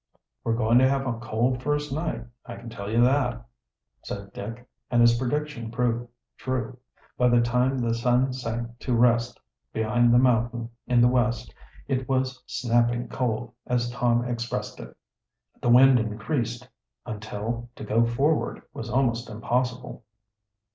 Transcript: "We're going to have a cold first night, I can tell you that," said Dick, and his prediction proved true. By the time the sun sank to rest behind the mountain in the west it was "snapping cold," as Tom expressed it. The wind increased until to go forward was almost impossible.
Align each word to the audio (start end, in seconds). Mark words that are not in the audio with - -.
"We're 0.43 0.55
going 0.55 0.79
to 0.79 0.89
have 0.89 1.05
a 1.05 1.19
cold 1.19 1.61
first 1.61 1.93
night, 1.93 2.25
I 2.43 2.55
can 2.55 2.69
tell 2.69 2.89
you 2.89 3.01
that," 3.03 3.45
said 4.03 4.33
Dick, 4.33 4.67
and 4.89 4.99
his 4.99 5.15
prediction 5.15 5.69
proved 5.69 6.07
true. 6.37 6.79
By 7.19 7.29
the 7.29 7.39
time 7.39 7.77
the 7.77 7.93
sun 7.93 8.33
sank 8.33 8.79
to 8.79 8.95
rest 8.95 9.39
behind 9.71 10.11
the 10.11 10.17
mountain 10.17 10.71
in 10.87 11.01
the 11.01 11.07
west 11.07 11.53
it 11.87 12.09
was 12.09 12.41
"snapping 12.47 13.09
cold," 13.09 13.53
as 13.67 13.91
Tom 13.91 14.25
expressed 14.25 14.79
it. 14.79 14.97
The 15.61 15.69
wind 15.69 15.99
increased 15.99 16.67
until 17.05 17.69
to 17.75 17.83
go 17.83 18.03
forward 18.03 18.63
was 18.73 18.89
almost 18.89 19.29
impossible. 19.29 20.03